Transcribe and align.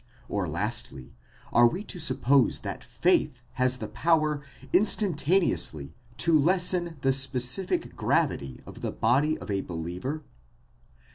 or, 0.27 0.47
lastly, 0.47 1.13
are 1.53 1.67
we 1.67 1.83
to 1.83 1.99
suppose 1.99 2.61
that 2.61 2.83
faith 2.83 3.43
has 3.51 3.77
the 3.77 3.87
power 3.87 4.41
instantaneously 4.73 5.93
to 6.17 6.39
lessen 6.39 6.97
the 7.01 7.13
specific 7.13 7.95
gravity 7.95 8.59
of 8.65 8.81
the 8.81 8.89
body 8.91 9.37
of 9.37 9.51
a 9.51 9.61
believer? 9.61 10.23